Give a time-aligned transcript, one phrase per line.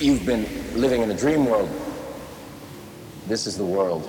[0.00, 0.46] You've been
[0.80, 1.68] living in a dream world.
[3.26, 4.08] This is the world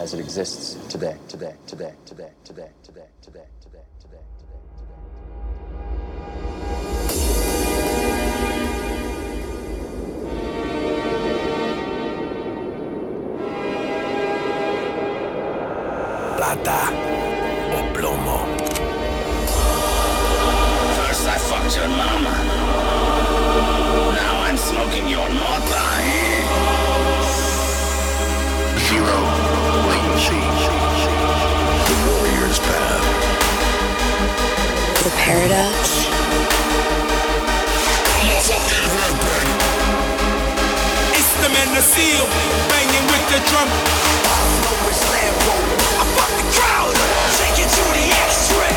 [0.00, 3.77] as it exists today, today, today, today, today, today, today, today.
[35.16, 36.06] Paradox.
[41.16, 42.26] It's the of seal,
[42.68, 43.68] banging with the.
[45.96, 46.94] I fuck the crowd.
[47.38, 48.67] Take it to the X-ray.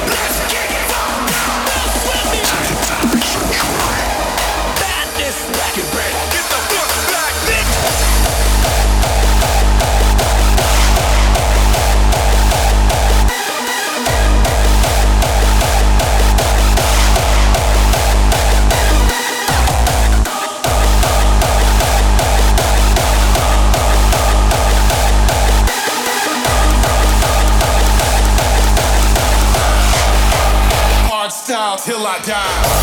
[32.13, 32.80] I die.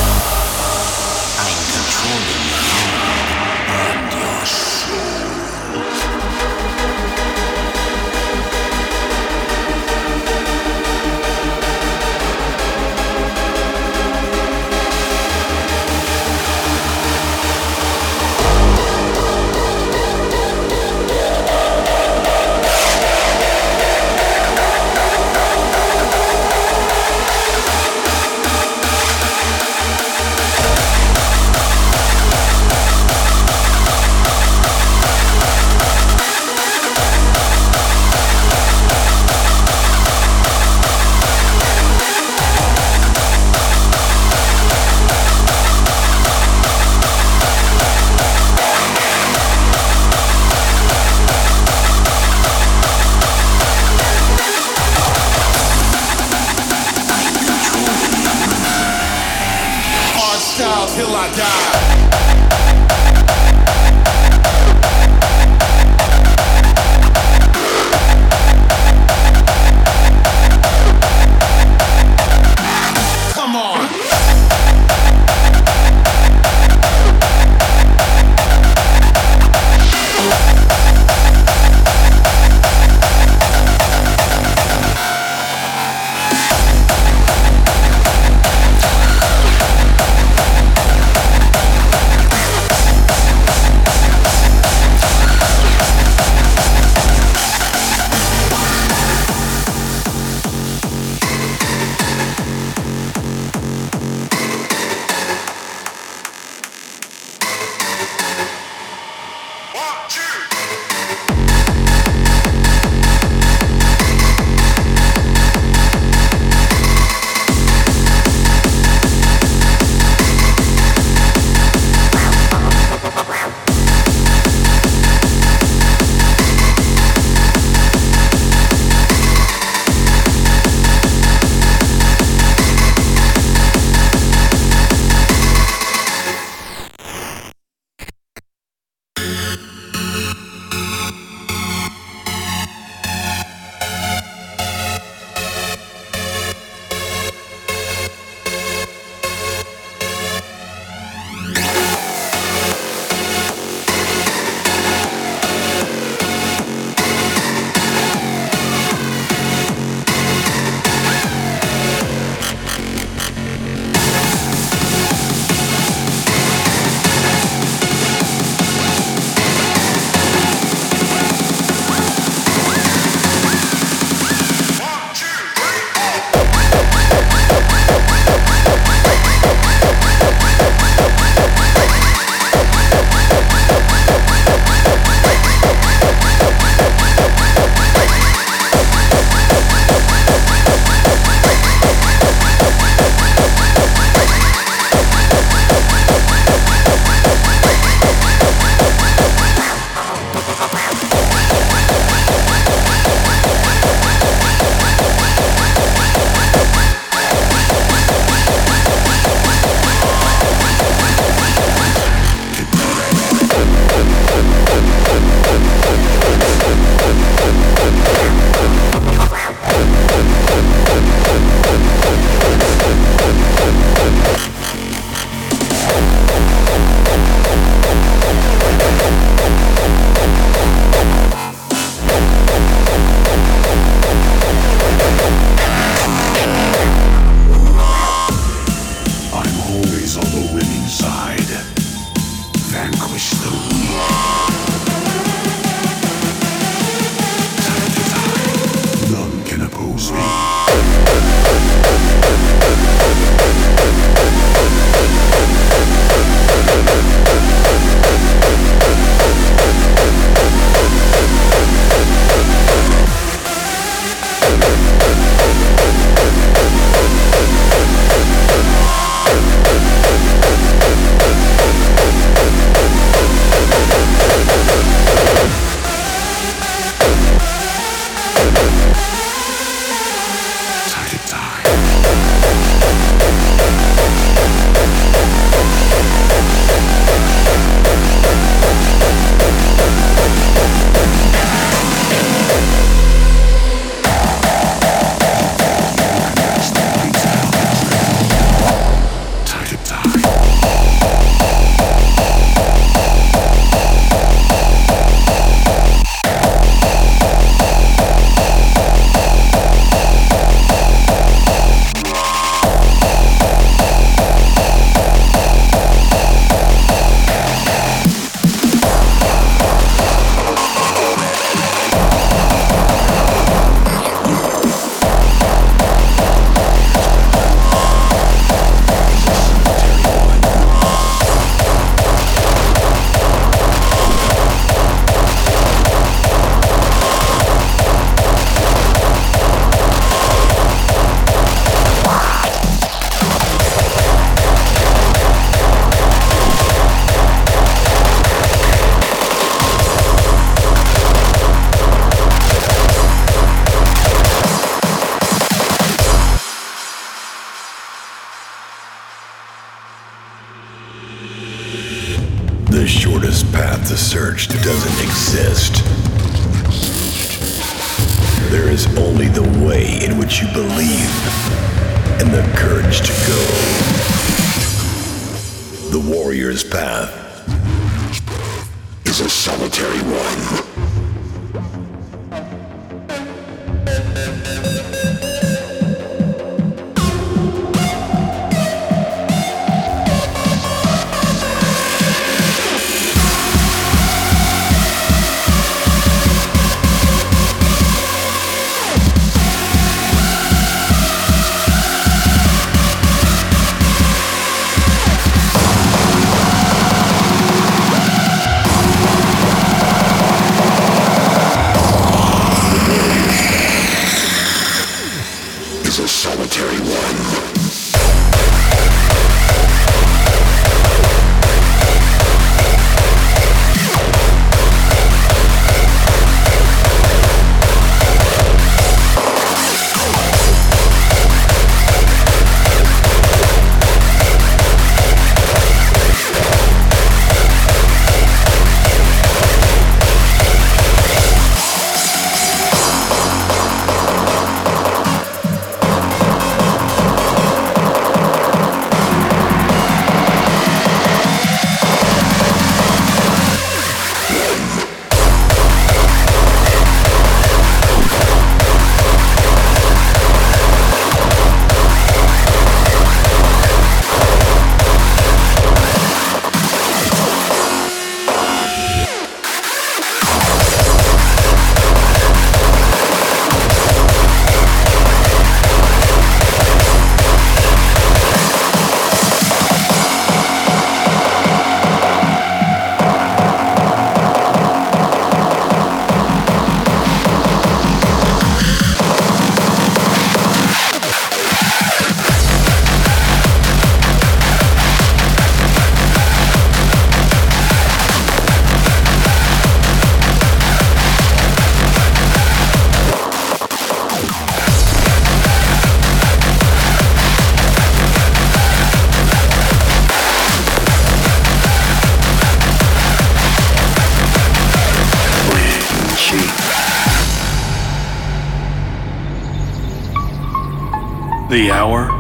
[376.59, 376.98] Warrior's path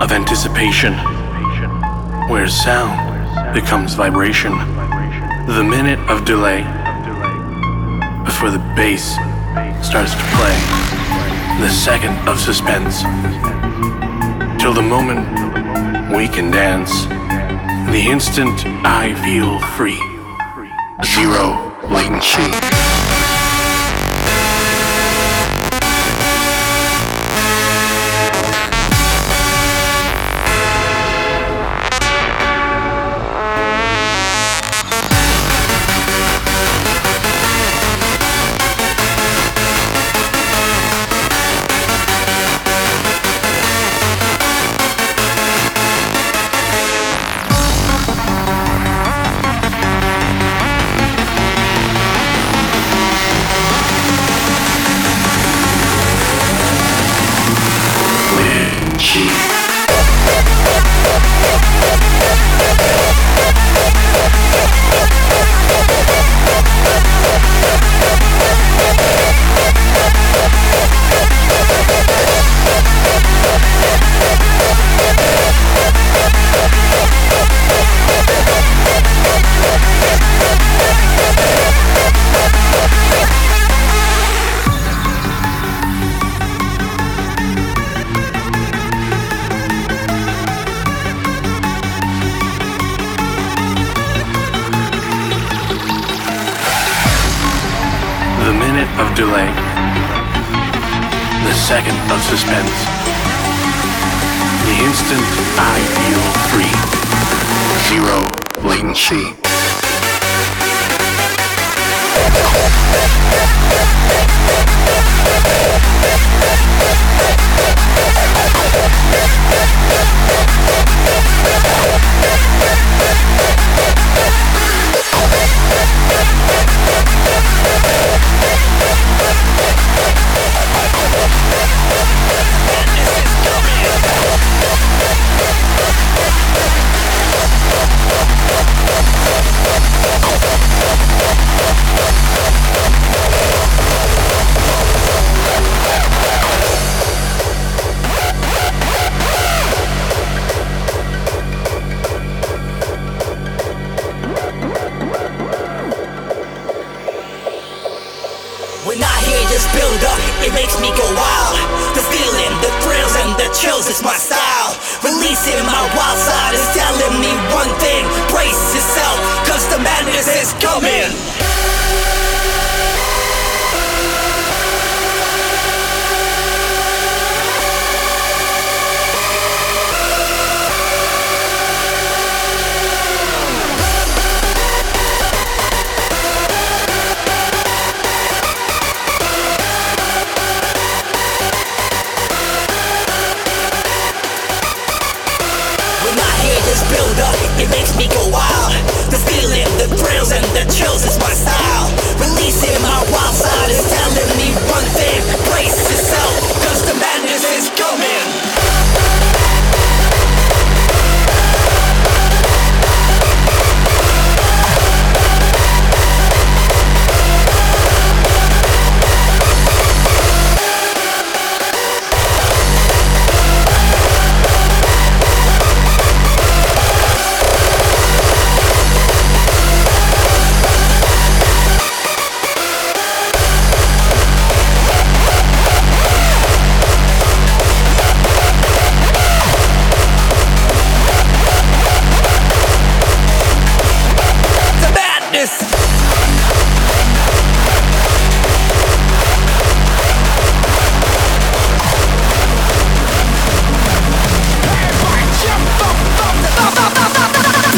[0.08, 0.94] of anticipation,
[2.30, 4.52] where sound becomes vibration.
[5.46, 6.62] The minute of delay
[8.24, 9.16] before the bass
[9.86, 10.56] starts to play.
[11.60, 13.02] The second of suspense
[14.62, 15.26] till the moment
[16.16, 17.04] we can dance.
[17.92, 20.00] The instant I feel free.
[21.04, 22.57] Zero latency.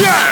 [0.01, 0.30] The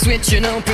[0.00, 0.69] switch and open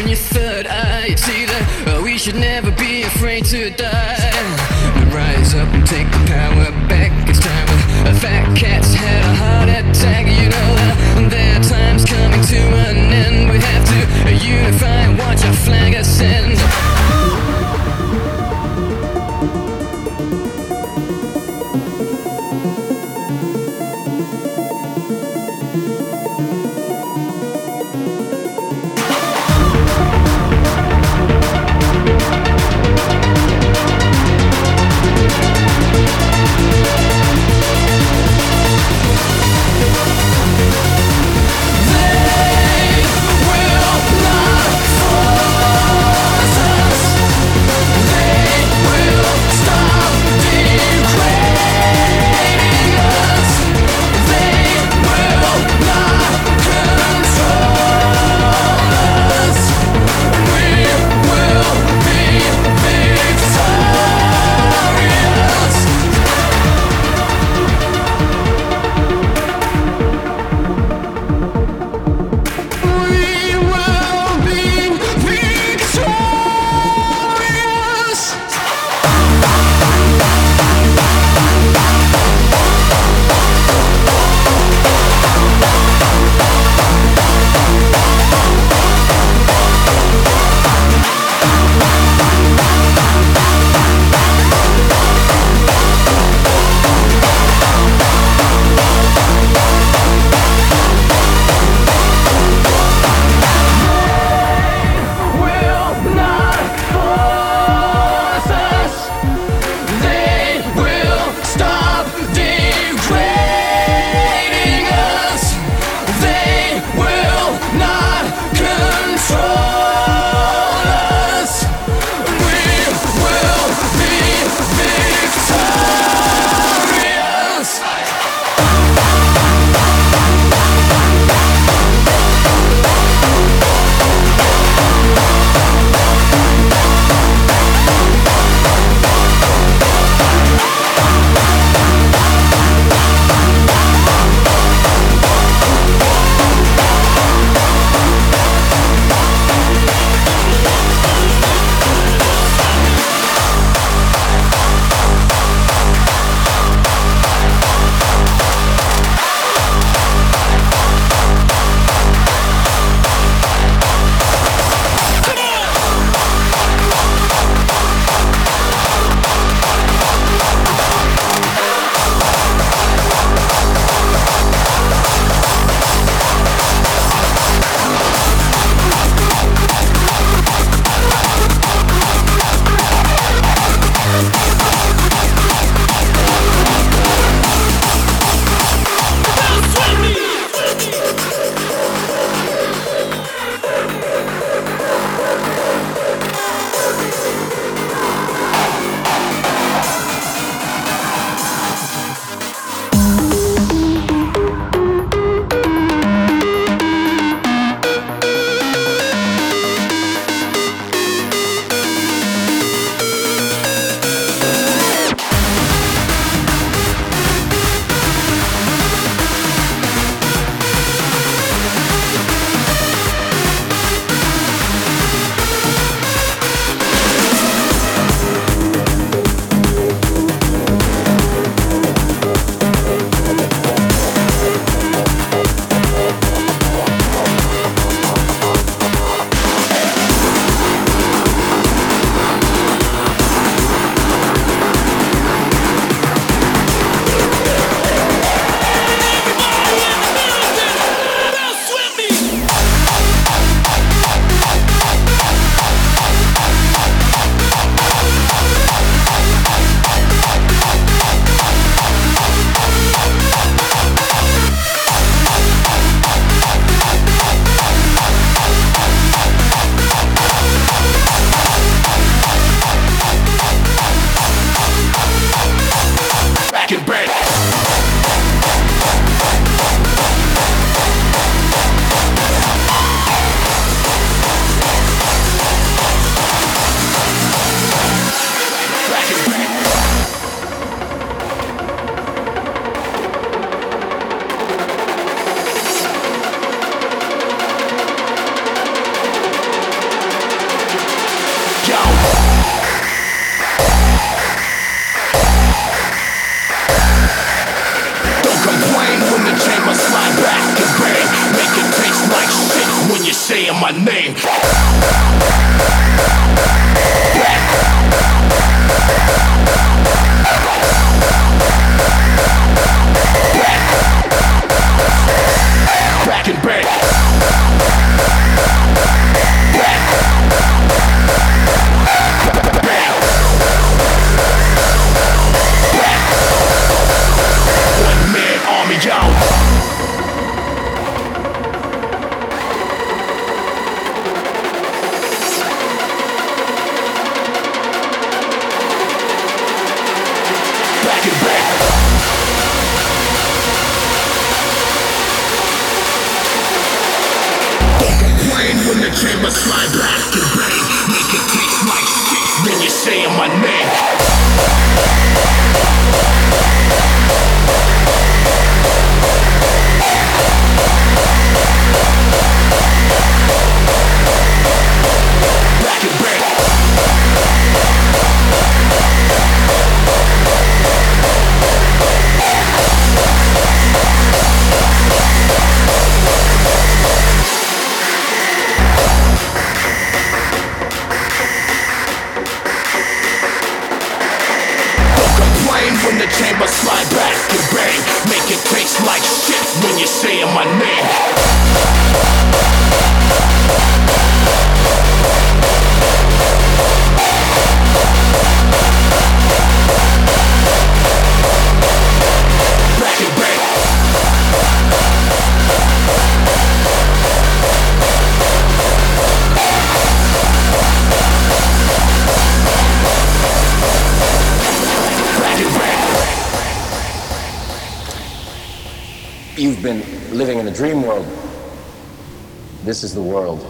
[432.76, 433.40] This is the world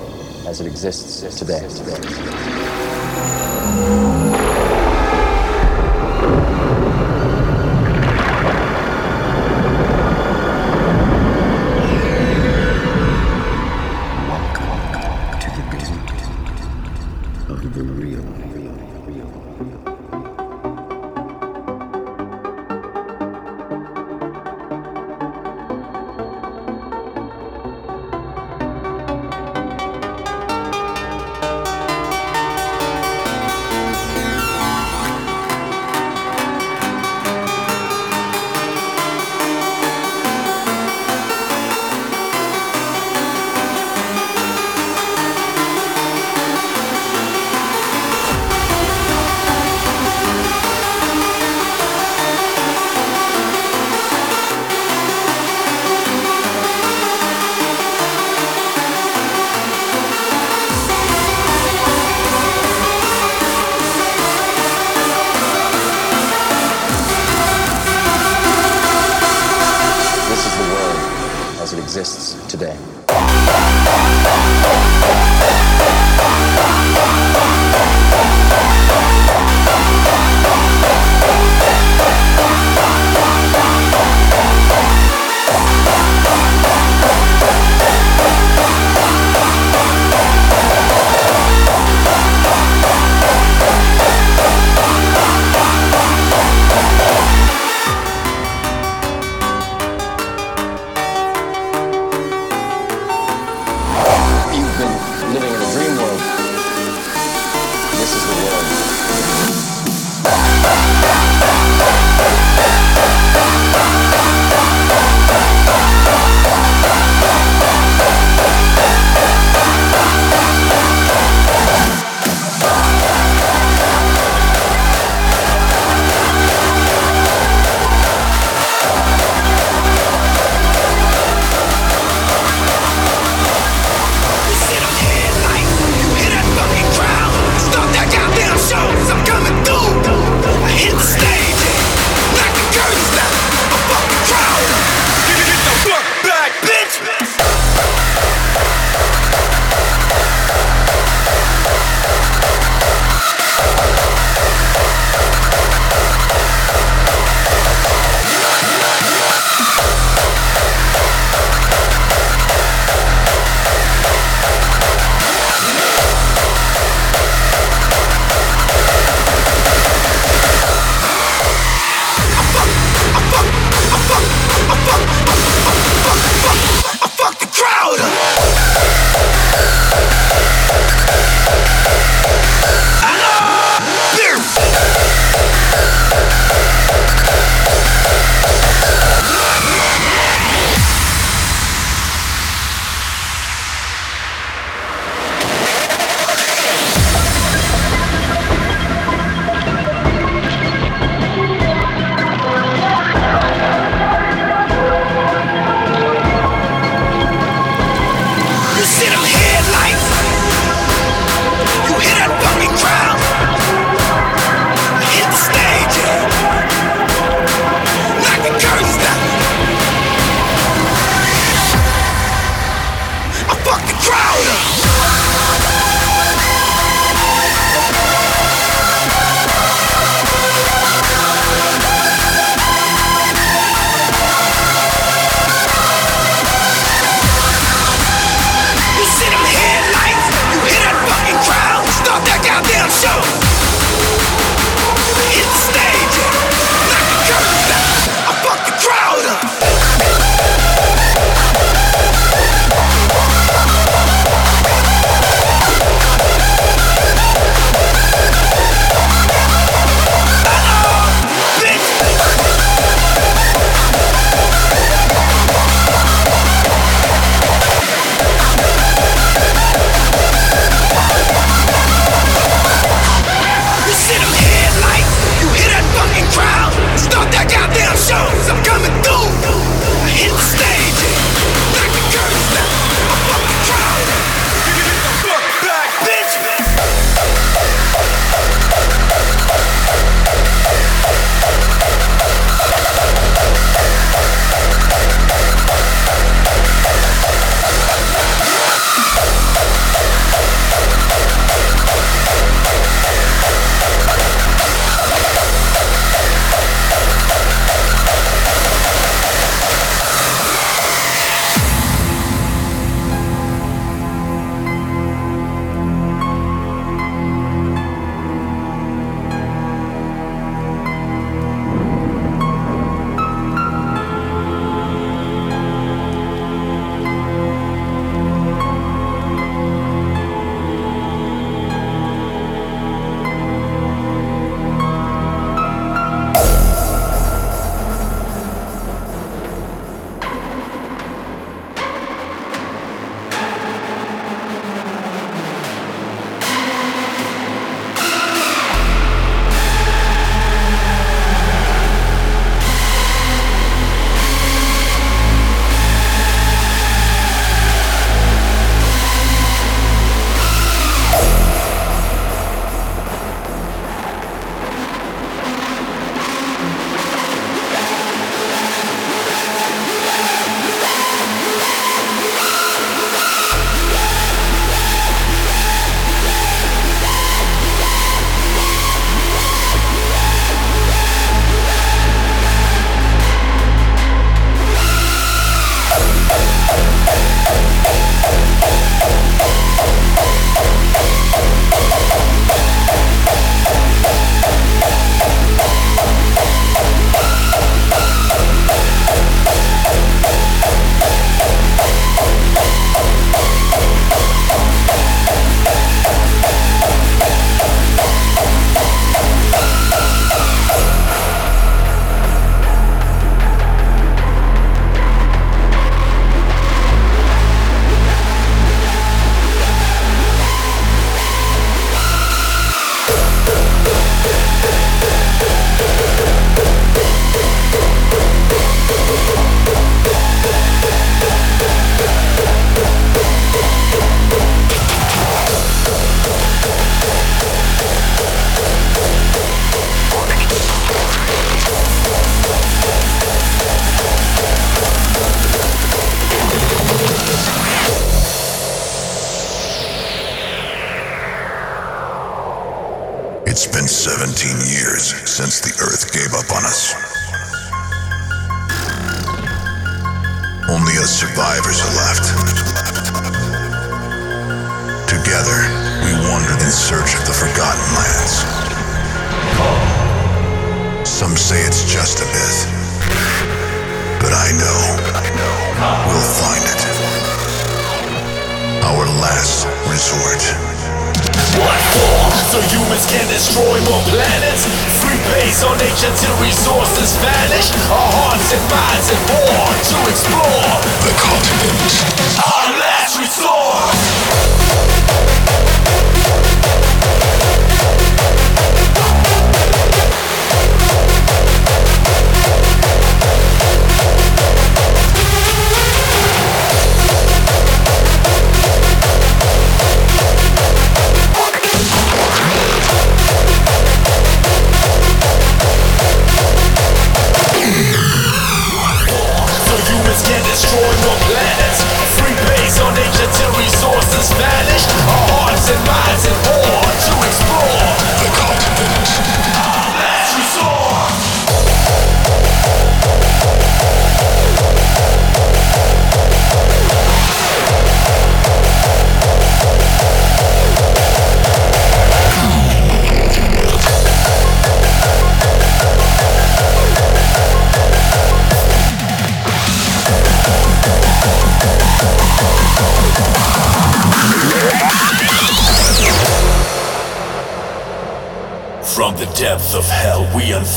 [0.47, 1.67] as it exists today.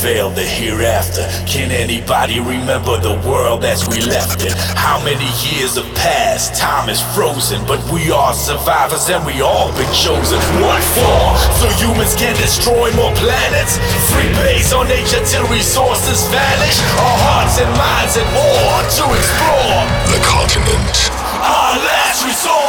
[0.00, 1.28] Unveil the hereafter.
[1.44, 4.54] Can anybody remember the world as we left it?
[4.72, 6.56] How many years have passed?
[6.56, 10.40] Time is frozen, but we are survivors and we all been chosen.
[10.64, 11.20] What for?
[11.60, 13.76] So humans can destroy more planets?
[14.08, 16.80] Free base on nature till resources vanish?
[16.96, 19.84] Our hearts and minds and more to explore.
[20.16, 20.96] The continent.
[21.44, 22.59] Our last resort.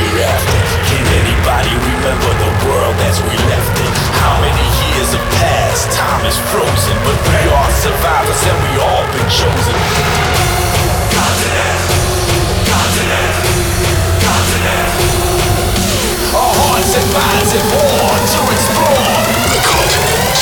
[0.00, 0.60] The hereafter.
[0.88, 3.92] Can anybody remember the world as we left it?
[4.24, 5.92] How many years have passed?
[5.96, 9.76] Time is frozen, but we are survivors and we all been chosen.
[11.12, 11.80] Continent,
[12.64, 13.34] continent,
[14.24, 14.88] continent.
[16.32, 19.20] Our hearts and minds and born to explore
[19.52, 20.39] the continent.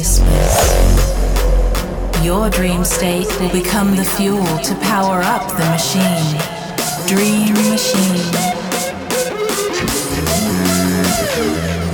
[0.00, 0.56] Whispers.
[2.24, 6.40] Your dream state will become the fuel to power up the machine.
[7.06, 8.32] Dream machine.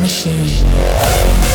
[0.03, 1.46] Machine.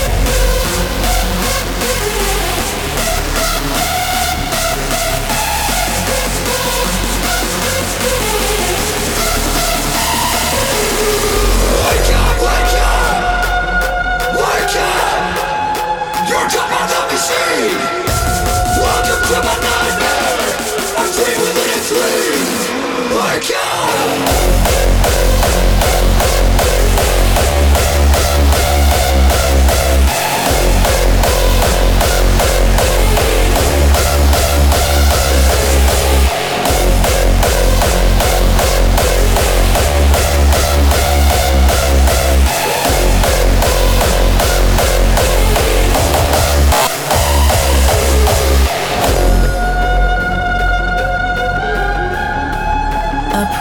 [17.21, 20.41] Welcome to my nightmare.
[20.97, 23.13] A dream within a dream.
[23.13, 25.10] Wake up.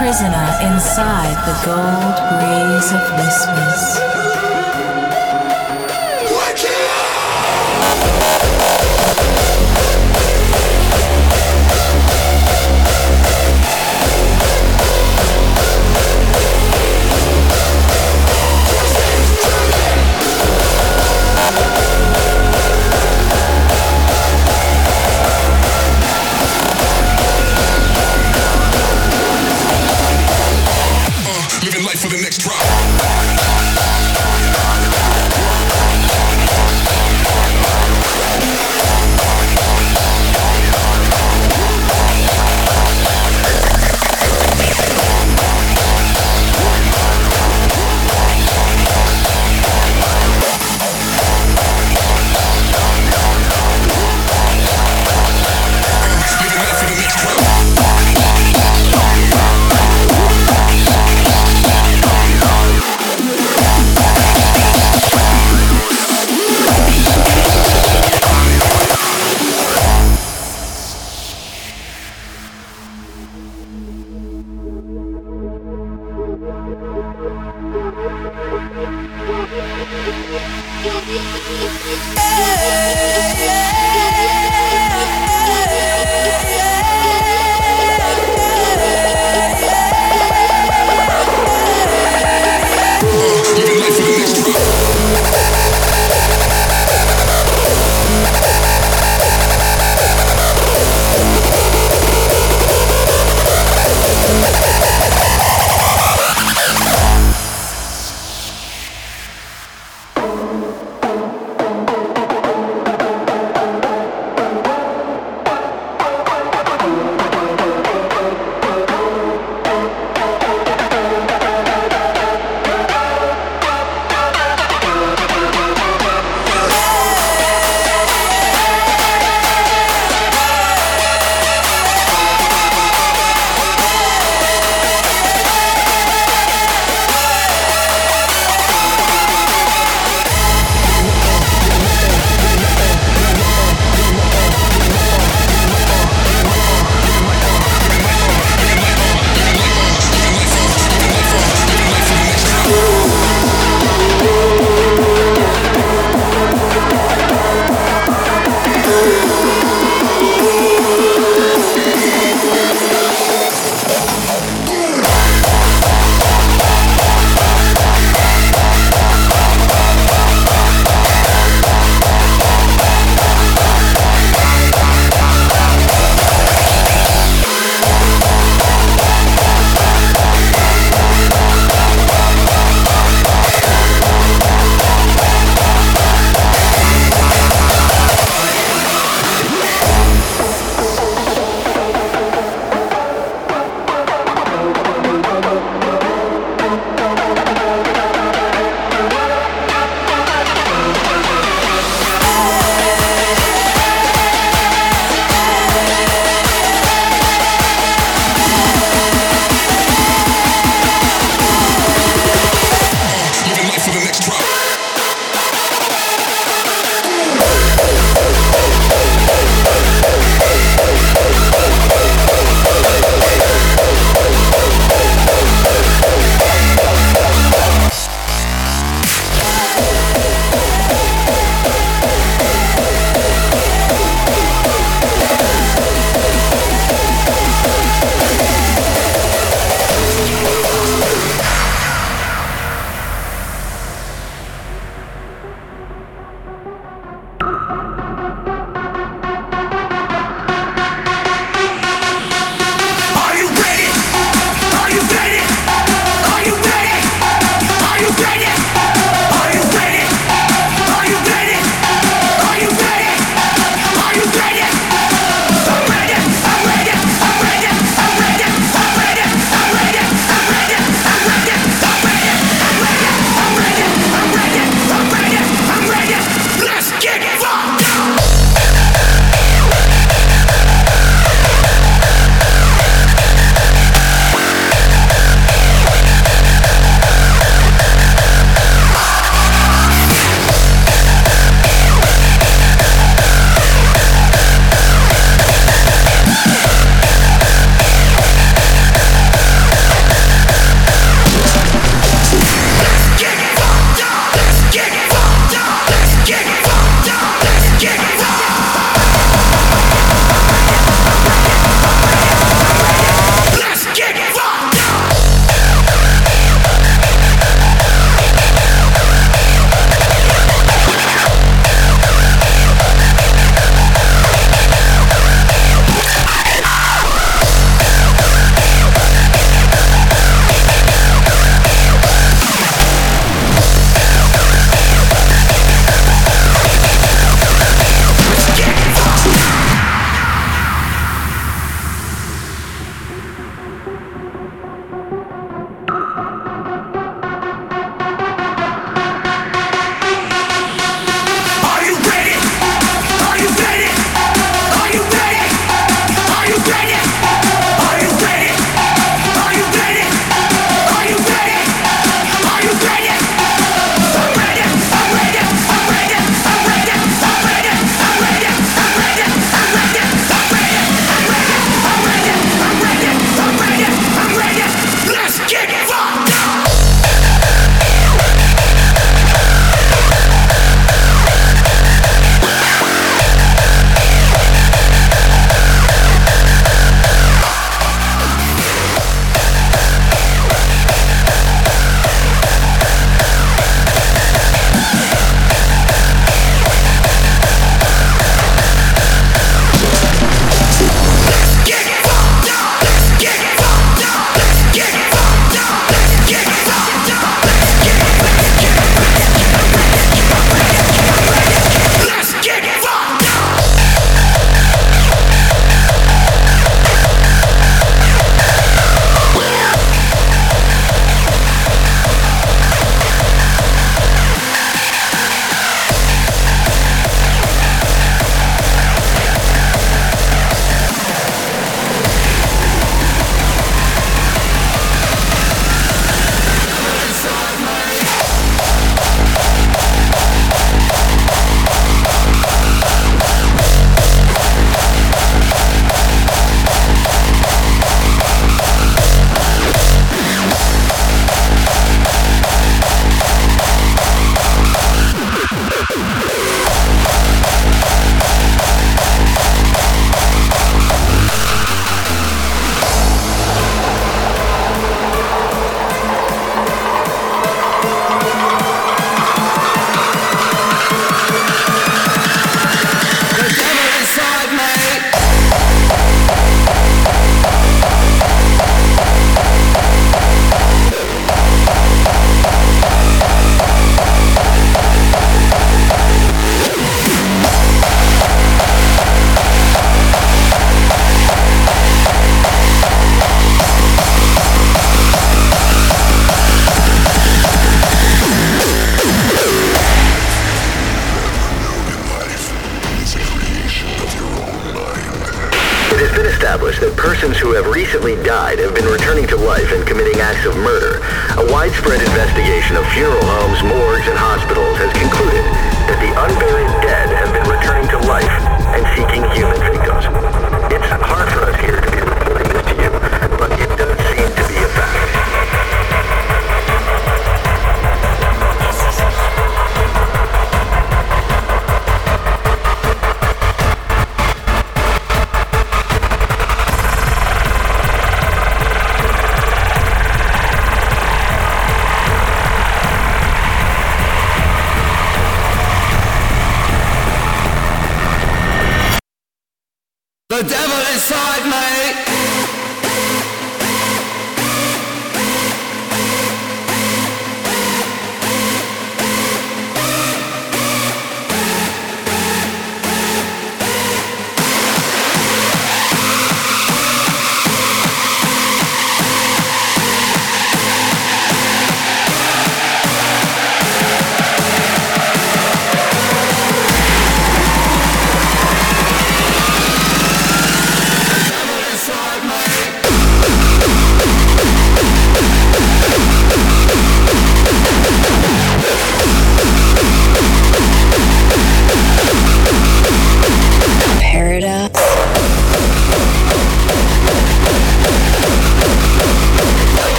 [0.00, 4.09] Prisoner inside the gold breeze of whispers.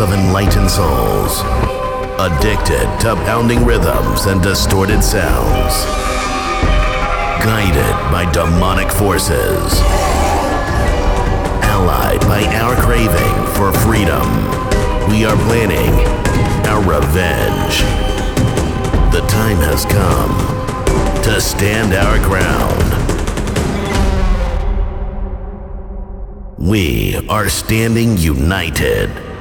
[0.00, 1.42] Of enlightened souls,
[2.18, 5.84] addicted to pounding rhythms and distorted sounds,
[7.44, 9.80] guided by demonic forces,
[11.70, 14.26] allied by our craving for freedom.
[15.08, 15.94] We are planning
[16.66, 17.82] our revenge.
[19.12, 20.34] The time has come
[21.22, 22.90] to stand our ground.
[26.58, 29.33] We are standing united.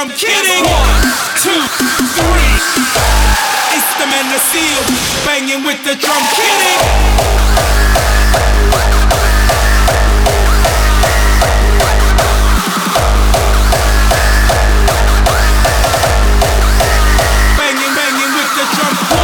[0.00, 0.64] I'm kidding.
[0.64, 1.02] One,
[1.36, 1.60] two,
[2.16, 2.56] three.
[3.76, 4.80] It's the men of steel
[5.26, 6.22] banging with the drum.
[6.32, 7.20] Kidding.
[18.76, 19.19] jump.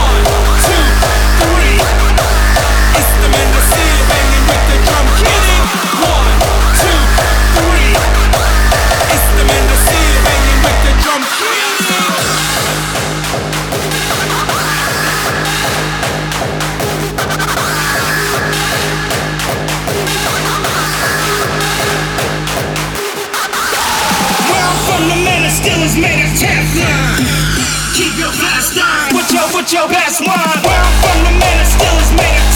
[29.72, 30.58] your best one.
[30.62, 32.55] Where I'm from, the man still is made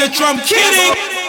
[0.00, 1.19] the drum kitty.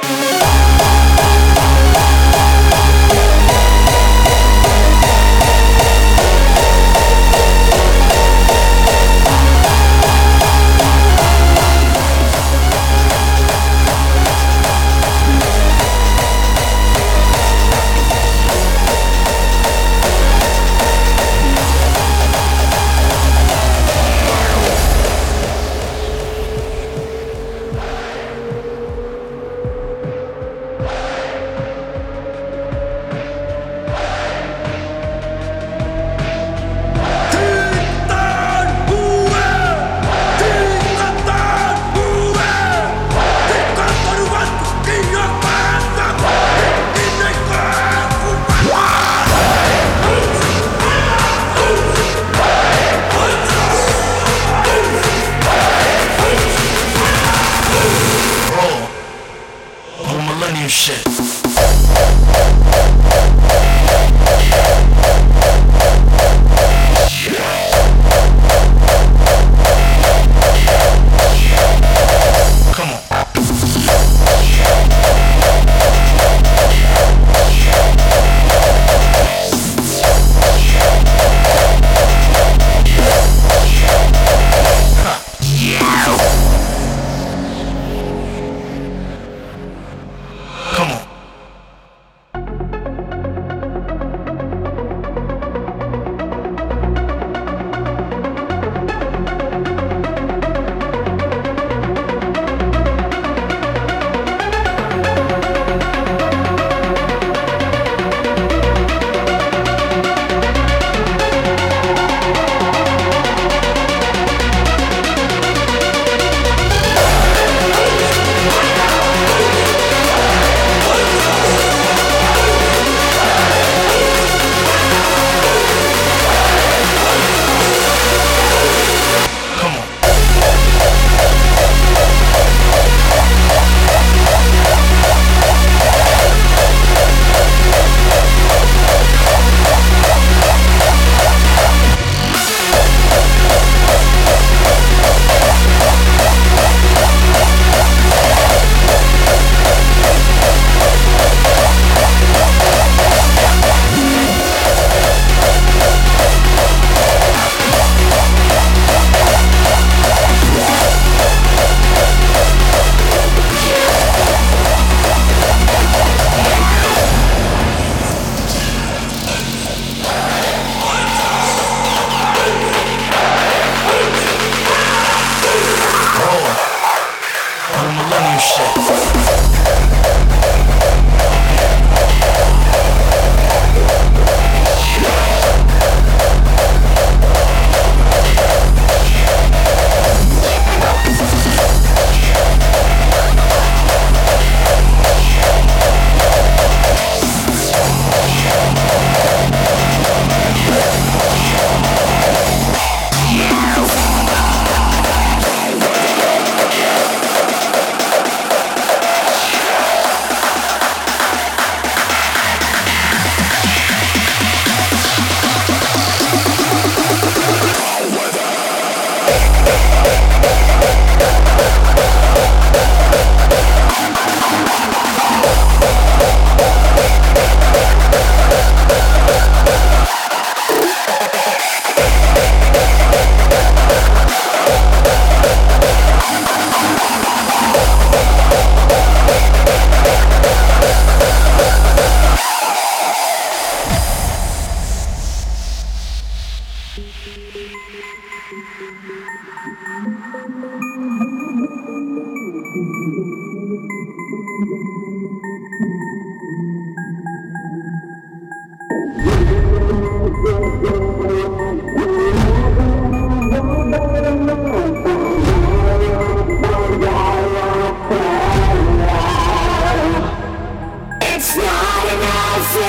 [60.71, 61.40] Shit.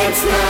[0.05, 0.42] It's not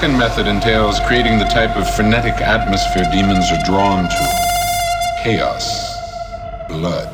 [0.00, 5.94] second method entails creating the type of frenetic atmosphere demons are drawn to chaos,
[6.68, 7.09] blood.